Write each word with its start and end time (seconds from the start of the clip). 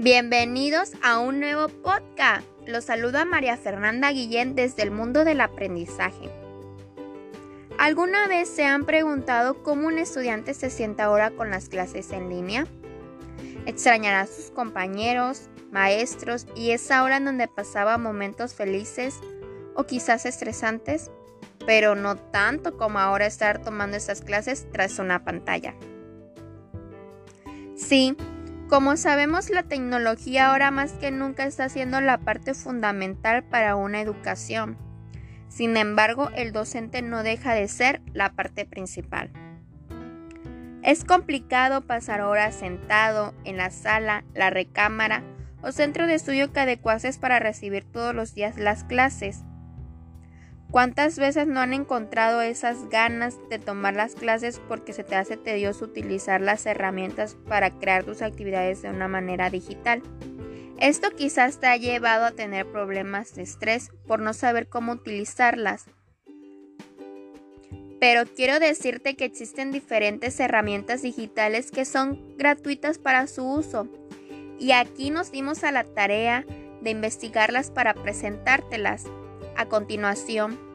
Bienvenidos 0.00 0.92
a 1.02 1.18
un 1.18 1.40
nuevo 1.40 1.66
podcast. 1.66 2.46
Los 2.68 2.84
saluda 2.84 3.24
María 3.24 3.56
Fernanda 3.56 4.12
Guillén 4.12 4.54
desde 4.54 4.84
el 4.84 4.92
mundo 4.92 5.24
del 5.24 5.40
aprendizaje. 5.40 6.30
¿Alguna 7.78 8.28
vez 8.28 8.48
se 8.48 8.64
han 8.64 8.84
preguntado 8.84 9.60
cómo 9.64 9.88
un 9.88 9.98
estudiante 9.98 10.54
se 10.54 10.70
sienta 10.70 11.06
ahora 11.06 11.32
con 11.32 11.50
las 11.50 11.68
clases 11.68 12.12
en 12.12 12.28
línea? 12.28 12.68
¿Extrañará 13.66 14.20
a 14.20 14.26
sus 14.28 14.52
compañeros, 14.52 15.48
maestros 15.72 16.46
y 16.54 16.70
esa 16.70 17.02
hora 17.02 17.16
en 17.16 17.24
donde 17.24 17.48
pasaba 17.48 17.98
momentos 17.98 18.54
felices 18.54 19.18
o 19.74 19.82
quizás 19.82 20.26
estresantes? 20.26 21.10
Pero 21.66 21.96
no 21.96 22.14
tanto 22.14 22.76
como 22.76 23.00
ahora 23.00 23.26
estar 23.26 23.60
tomando 23.62 23.96
esas 23.96 24.20
clases 24.20 24.68
tras 24.70 25.00
una 25.00 25.24
pantalla. 25.24 25.74
Sí, 27.74 28.16
como 28.68 28.96
sabemos, 28.98 29.48
la 29.48 29.62
tecnología 29.62 30.50
ahora 30.50 30.70
más 30.70 30.92
que 30.92 31.10
nunca 31.10 31.44
está 31.46 31.68
siendo 31.68 32.00
la 32.00 32.18
parte 32.18 32.52
fundamental 32.52 33.42
para 33.42 33.76
una 33.76 34.00
educación. 34.00 34.76
Sin 35.48 35.76
embargo, 35.76 36.30
el 36.36 36.52
docente 36.52 37.00
no 37.00 37.22
deja 37.22 37.54
de 37.54 37.66
ser 37.66 38.02
la 38.12 38.32
parte 38.32 38.66
principal. 38.66 39.30
Es 40.82 41.04
complicado 41.04 41.86
pasar 41.86 42.20
horas 42.20 42.54
sentado 42.54 43.34
en 43.44 43.56
la 43.56 43.70
sala, 43.70 44.24
la 44.34 44.50
recámara 44.50 45.22
o 45.62 45.72
centro 45.72 46.06
de 46.06 46.14
estudio 46.14 46.52
que 46.52 46.60
adecuases 46.60 47.18
para 47.18 47.38
recibir 47.38 47.84
todos 47.90 48.14
los 48.14 48.34
días 48.34 48.58
las 48.58 48.84
clases. 48.84 49.42
¿Cuántas 50.70 51.18
veces 51.18 51.46
no 51.46 51.60
han 51.60 51.72
encontrado 51.72 52.42
esas 52.42 52.90
ganas 52.90 53.38
de 53.48 53.58
tomar 53.58 53.94
las 53.94 54.14
clases 54.14 54.60
porque 54.68 54.92
se 54.92 55.02
te 55.02 55.16
hace 55.16 55.38
tedioso 55.38 55.86
utilizar 55.86 56.42
las 56.42 56.66
herramientas 56.66 57.36
para 57.48 57.70
crear 57.70 58.04
tus 58.04 58.20
actividades 58.20 58.82
de 58.82 58.90
una 58.90 59.08
manera 59.08 59.48
digital? 59.48 60.02
Esto 60.78 61.08
quizás 61.16 61.58
te 61.58 61.68
ha 61.68 61.76
llevado 61.78 62.26
a 62.26 62.32
tener 62.32 62.70
problemas 62.70 63.34
de 63.34 63.42
estrés 63.42 63.90
por 64.06 64.20
no 64.20 64.34
saber 64.34 64.68
cómo 64.68 64.92
utilizarlas. 64.92 65.86
Pero 67.98 68.26
quiero 68.26 68.60
decirte 68.60 69.16
que 69.16 69.24
existen 69.24 69.72
diferentes 69.72 70.38
herramientas 70.38 71.00
digitales 71.02 71.70
que 71.70 71.86
son 71.86 72.36
gratuitas 72.36 72.98
para 72.98 73.26
su 73.26 73.44
uso. 73.44 73.88
Y 74.60 74.72
aquí 74.72 75.10
nos 75.10 75.32
dimos 75.32 75.64
a 75.64 75.72
la 75.72 75.82
tarea 75.82 76.44
de 76.82 76.90
investigarlas 76.90 77.70
para 77.70 77.94
presentártelas. 77.94 79.06
A 79.56 79.66
continuación, 79.66 80.67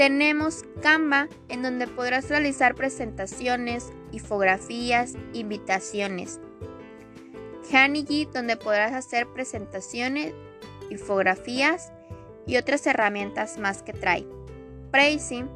tenemos 0.00 0.64
Canva, 0.80 1.28
en 1.50 1.60
donde 1.60 1.86
podrás 1.86 2.30
realizar 2.30 2.74
presentaciones, 2.74 3.92
infografías, 4.12 5.12
invitaciones. 5.34 6.40
Hanigi, 7.70 8.24
donde 8.32 8.56
podrás 8.56 8.94
hacer 8.94 9.26
presentaciones, 9.26 10.32
infografías 10.88 11.92
y 12.46 12.56
otras 12.56 12.86
herramientas 12.86 13.58
más 13.58 13.82
que 13.82 13.92
trae. 13.92 14.26
Pricing, 14.90 15.50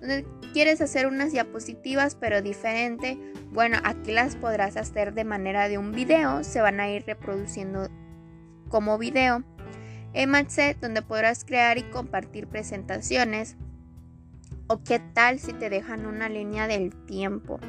donde 0.00 0.26
quieres 0.52 0.80
hacer 0.80 1.06
unas 1.06 1.30
diapositivas 1.30 2.16
pero 2.16 2.42
diferente, 2.42 3.16
bueno, 3.52 3.78
aquí 3.84 4.10
las 4.10 4.34
podrás 4.34 4.76
hacer 4.76 5.14
de 5.14 5.22
manera 5.22 5.68
de 5.68 5.78
un 5.78 5.92
video, 5.92 6.42
se 6.42 6.60
van 6.60 6.80
a 6.80 6.90
ir 6.90 7.04
reproduciendo 7.06 7.88
como 8.68 8.98
video. 8.98 9.44
Emacs, 10.14 10.80
donde 10.80 11.02
podrás 11.02 11.44
crear 11.44 11.78
y 11.78 11.84
compartir 11.84 12.48
presentaciones. 12.48 13.56
O 14.66 14.82
qué 14.82 14.98
tal 14.98 15.38
si 15.38 15.52
te 15.52 15.68
dejan 15.68 16.06
una 16.06 16.28
línea 16.28 16.66
del 16.66 16.94
tiempo 17.06 17.60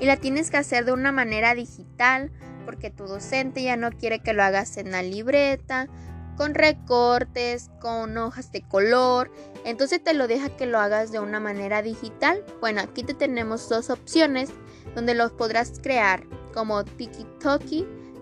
y 0.00 0.06
la 0.06 0.16
tienes 0.16 0.50
que 0.50 0.56
hacer 0.56 0.84
de 0.84 0.92
una 0.92 1.12
manera 1.12 1.54
digital 1.54 2.32
porque 2.64 2.90
tu 2.90 3.04
docente 3.06 3.62
ya 3.62 3.76
no 3.76 3.90
quiere 3.90 4.20
que 4.20 4.32
lo 4.32 4.42
hagas 4.42 4.76
en 4.76 4.90
la 4.90 5.02
libreta, 5.02 5.88
con 6.36 6.54
recortes, 6.54 7.70
con 7.80 8.16
hojas 8.16 8.50
de 8.50 8.62
color, 8.62 9.30
entonces 9.64 10.02
te 10.02 10.14
lo 10.14 10.26
deja 10.26 10.56
que 10.56 10.66
lo 10.66 10.78
hagas 10.78 11.12
de 11.12 11.18
una 11.18 11.38
manera 11.38 11.82
digital. 11.82 12.44
Bueno, 12.60 12.80
aquí 12.80 13.02
te 13.02 13.14
tenemos 13.14 13.68
dos 13.68 13.90
opciones 13.90 14.50
donde 14.94 15.14
los 15.14 15.32
podrás 15.32 15.78
crear 15.82 16.26
como 16.54 16.84
TikTok, 16.84 17.62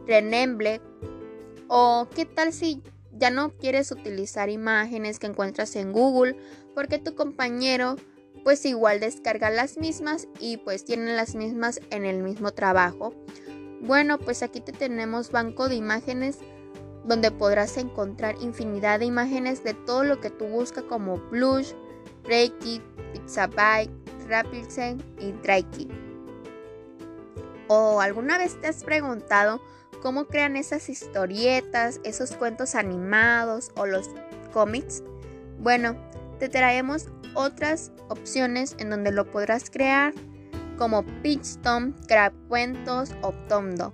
Renemble 0.06 0.81
o 1.69 2.08
qué 2.14 2.25
tal 2.25 2.52
si 2.52 2.82
ya 3.12 3.31
no 3.31 3.50
quieres 3.50 3.92
utilizar 3.92 4.48
imágenes 4.48 5.19
que 5.19 5.26
encuentras 5.26 5.76
en 5.76 5.92
Google 5.92 6.36
porque 6.75 6.98
tu 6.98 7.14
compañero 7.14 7.97
pues 8.44 8.64
igual 8.64 9.00
descarga 9.00 9.50
las 9.50 9.76
mismas 9.78 10.28
y 10.40 10.56
pues 10.58 10.84
tienen 10.84 11.16
las 11.16 11.34
mismas 11.34 11.80
en 11.90 12.04
el 12.04 12.22
mismo 12.22 12.52
trabajo. 12.52 13.14
Bueno, 13.80 14.18
pues 14.18 14.42
aquí 14.42 14.60
te 14.60 14.72
tenemos 14.72 15.30
banco 15.30 15.68
de 15.68 15.76
imágenes 15.76 16.38
donde 17.04 17.30
podrás 17.30 17.76
encontrar 17.76 18.36
infinidad 18.40 18.98
de 18.98 19.06
imágenes 19.06 19.64
de 19.64 19.74
todo 19.74 20.04
lo 20.04 20.20
que 20.20 20.30
tú 20.30 20.46
buscas 20.46 20.84
como 20.84 21.16
Blush, 21.30 21.72
Reiki, 22.24 22.82
Pixabay, 23.12 23.88
Rapidzen 24.28 25.02
y 25.18 25.32
Drake. 25.32 25.88
¿O 27.68 28.00
alguna 28.00 28.38
vez 28.38 28.60
te 28.60 28.66
has 28.68 28.84
preguntado 28.84 29.60
cómo 30.02 30.26
crean 30.26 30.56
esas 30.56 30.88
historietas, 30.88 32.00
esos 32.04 32.32
cuentos 32.32 32.74
animados 32.74 33.70
o 33.76 33.86
los 33.86 34.10
cómics? 34.52 35.02
Bueno, 35.60 35.96
te 36.38 36.49
traemos 36.49 37.09
otras 37.34 37.93
opciones 38.09 38.76
en 38.78 38.91
donde 38.91 39.12
lo 39.12 39.31
podrás 39.31 39.71
crear 39.71 40.15
como 40.76 41.04
Pitchtom, 41.22 41.94
Cuentos 42.49 43.15
o 43.21 43.32
Tomdo. 43.49 43.93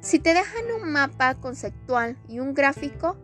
Si 0.00 0.18
te 0.18 0.34
dejan 0.34 0.64
un 0.80 0.92
mapa 0.92 1.34
conceptual 1.34 2.16
y 2.28 2.38
un 2.38 2.54
gráfico, 2.54 3.16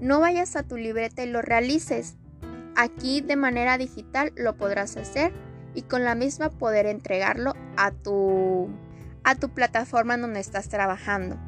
no 0.00 0.20
vayas 0.20 0.56
a 0.56 0.62
tu 0.62 0.76
libreta 0.76 1.22
y 1.22 1.30
lo 1.30 1.42
realices. 1.42 2.16
Aquí 2.76 3.20
de 3.20 3.36
manera 3.36 3.78
digital 3.78 4.32
lo 4.36 4.56
podrás 4.56 4.96
hacer 4.96 5.32
y 5.74 5.82
con 5.82 6.04
la 6.04 6.14
misma 6.14 6.50
poder 6.50 6.86
entregarlo 6.86 7.54
a 7.76 7.90
tu, 7.90 8.68
a 9.24 9.34
tu 9.34 9.50
plataforma 9.50 10.14
en 10.14 10.22
donde 10.22 10.40
estás 10.40 10.68
trabajando. 10.68 11.38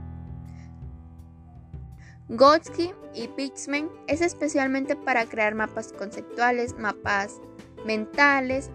Gotsky 2.29 2.93
y 3.15 3.29
Pixman 3.29 3.89
es 4.07 4.21
especialmente 4.21 4.97
para 4.97 5.25
crear 5.25 5.55
mapas 5.55 5.95
conceptuales, 5.95 6.77
mapas 6.79 7.41
mentales, 7.87 8.69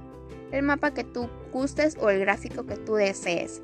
el 0.51 0.63
mapa 0.63 0.95
que 0.95 1.03
tú 1.03 1.29
gustes 1.51 1.95
o 1.99 2.09
el 2.09 2.19
gráfico 2.19 2.65
que 2.65 2.77
tú 2.77 2.95
desees. 2.95 3.61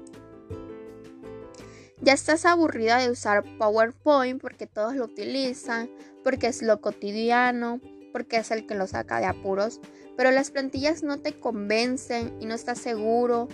Ya 2.01 2.13
estás 2.13 2.45
aburrida 2.45 2.97
de 2.99 3.09
usar 3.09 3.43
PowerPoint 3.57 4.39
porque 4.39 4.67
todos 4.67 4.95
lo 4.95 5.05
utilizan, 5.05 5.89
porque 6.23 6.47
es 6.47 6.61
lo 6.61 6.81
cotidiano, 6.81 7.81
porque 8.13 8.37
es 8.37 8.51
el 8.51 8.67
que 8.67 8.75
lo 8.75 8.85
saca 8.85 9.19
de 9.19 9.25
apuros, 9.25 9.81
pero 10.15 10.29
las 10.29 10.51
plantillas 10.51 11.01
no 11.01 11.19
te 11.19 11.39
convencen 11.39 12.37
y 12.39 12.45
no 12.45 12.53
estás 12.53 12.77
seguro 12.77 13.47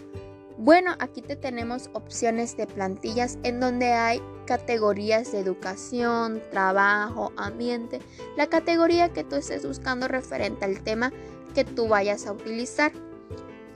bueno, 0.58 0.96
aquí 1.00 1.22
te 1.22 1.36
tenemos 1.36 1.90
opciones 1.94 2.56
de 2.56 2.66
plantillas 2.66 3.38
en 3.44 3.60
donde 3.60 3.92
hay 3.92 4.22
categorías 4.46 5.32
de 5.32 5.40
educación, 5.40 6.42
trabajo, 6.50 7.34
ambiente, 7.36 8.00
la 8.38 8.48
categoría 8.48 9.12
que 9.12 9.24
tú 9.26 9.36
estés 9.36 9.66
buscando 9.66 10.08
referente 10.08 10.64
al 10.64 10.82
tema 10.82 11.12
que 11.54 11.66
tú 11.66 11.88
vayas 11.88 12.26
a 12.26 12.32
utilizar. 12.32 12.94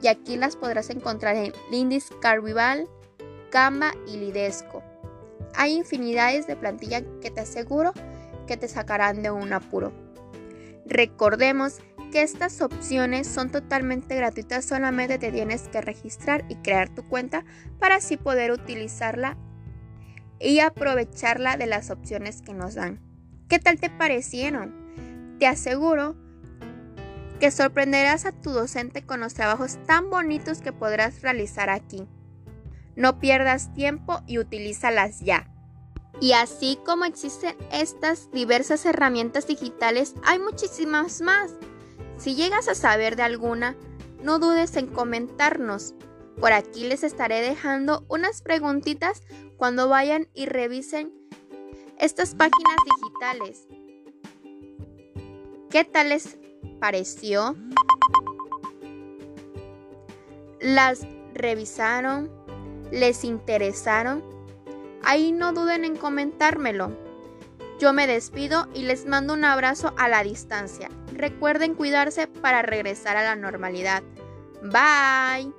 Y 0.01 0.07
aquí 0.07 0.37
las 0.37 0.55
podrás 0.55 0.89
encontrar 0.89 1.35
en 1.35 1.53
Lindis 1.69 2.09
Carvival, 2.21 2.87
Canva 3.49 3.91
y 4.07 4.17
Lidesco. 4.17 4.81
Hay 5.55 5.73
infinidades 5.73 6.47
de 6.47 6.55
plantillas 6.55 7.03
que 7.21 7.31
te 7.31 7.41
aseguro 7.41 7.91
que 8.47 8.55
te 8.55 8.69
sacarán 8.69 9.21
de 9.21 9.31
un 9.31 9.51
apuro. 9.51 9.91
Recordemos 10.85 11.79
que 12.09 12.21
estas 12.21 12.61
opciones 12.61 13.27
son 13.27 13.49
totalmente 13.49 14.15
gratuitas, 14.15 14.65
solamente 14.65 15.17
te 15.17 15.31
tienes 15.31 15.67
que 15.67 15.81
registrar 15.81 16.45
y 16.49 16.55
crear 16.55 16.89
tu 16.89 17.03
cuenta 17.03 17.45
para 17.79 17.95
así 17.95 18.17
poder 18.17 18.51
utilizarla 18.51 19.37
y 20.39 20.59
aprovecharla 20.59 21.57
de 21.57 21.67
las 21.67 21.89
opciones 21.91 22.41
que 22.41 22.53
nos 22.53 22.75
dan. 22.75 22.99
¿Qué 23.47 23.59
tal 23.59 23.79
te 23.79 23.89
parecieron? 23.89 25.37
Te 25.39 25.47
aseguro 25.47 26.15
que 27.39 27.51
sorprenderás 27.51 28.25
a 28.25 28.31
tu 28.31 28.51
docente 28.51 29.03
con 29.03 29.19
los 29.19 29.33
trabajos 29.33 29.77
tan 29.85 30.09
bonitos 30.09 30.61
que 30.61 30.73
podrás 30.73 31.21
realizar 31.21 31.69
aquí. 31.69 32.07
No 32.95 33.19
pierdas 33.19 33.73
tiempo 33.73 34.21
y 34.27 34.39
utilízalas 34.39 35.21
ya. 35.21 35.49
Y 36.19 36.33
así 36.33 36.77
como 36.85 37.05
existen 37.05 37.55
estas 37.71 38.29
diversas 38.31 38.85
herramientas 38.85 39.47
digitales, 39.47 40.15
hay 40.25 40.39
muchísimas 40.39 41.21
más. 41.21 41.51
Si 42.19 42.35
llegas 42.35 42.67
a 42.67 42.75
saber 42.75 43.15
de 43.15 43.23
alguna, 43.23 43.77
no 44.21 44.39
dudes 44.39 44.75
en 44.75 44.87
comentarnos. 44.87 45.95
Por 46.37 46.51
aquí 46.51 46.85
les 46.85 47.03
estaré 47.03 47.41
dejando 47.41 48.05
unas 48.09 48.41
preguntitas 48.41 49.21
cuando 49.55 49.87
vayan 49.87 50.27
y 50.33 50.45
revisen 50.45 51.13
estas 51.97 52.35
páginas 52.35 52.75
digitales. 52.85 53.67
¿Qué 55.69 55.85
tal 55.85 56.09
les 56.09 56.37
pareció? 56.81 57.55
¿Las 60.59 61.07
revisaron? 61.33 62.29
¿Les 62.91 63.23
interesaron? 63.23 64.21
Ahí 65.03 65.31
no 65.31 65.53
duden 65.53 65.85
en 65.85 65.95
comentármelo. 65.95 67.08
Yo 67.79 67.93
me 67.93 68.07
despido 68.07 68.67
y 68.73 68.83
les 68.83 69.05
mando 69.05 69.33
un 69.33 69.45
abrazo 69.45 69.93
a 69.97 70.09
la 70.09 70.21
distancia. 70.21 70.89
Recuerden 71.13 71.75
cuidarse 71.75 72.27
para 72.27 72.61
regresar 72.61 73.15
a 73.15 73.23
la 73.23 73.35
normalidad. 73.37 74.03
Bye. 74.61 75.58